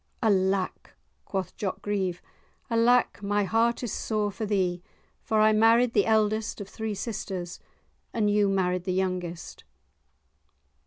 "Alack!" 0.23 0.93
quoth 1.25 1.55
Jock 1.57 1.83
Grieve, 1.83 2.23
"alack, 2.71 3.21
my 3.21 3.43
heart 3.43 3.83
is 3.83 3.93
sore 3.93 4.31
for 4.31 4.47
thee! 4.47 4.81
for 5.21 5.39
I 5.41 5.53
married 5.53 5.93
the 5.93 6.07
eldest 6.07 6.59
of 6.59 6.67
three 6.67 6.95
sisters, 6.95 7.59
and 8.11 8.27
you 8.27 8.49
married 8.49 8.85
the 8.85 8.93
youngest." 8.93 9.63